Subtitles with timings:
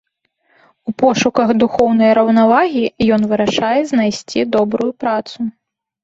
[0.91, 2.85] У пошуках духоўнай раўнавагі
[3.17, 5.37] ён вырашае знайсці добрую працу.